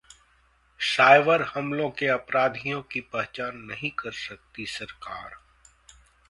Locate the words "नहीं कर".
3.61-4.11